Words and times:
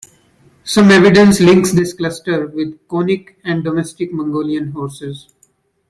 Some 0.63 0.89
evidence 0.89 1.39
links 1.39 1.73
this 1.73 1.93
cluster 1.93 2.47
with 2.47 2.87
Konik 2.87 3.35
and 3.43 3.63
domestic 3.63 4.11
Mongolian 4.11 4.71
horses. 4.71 5.27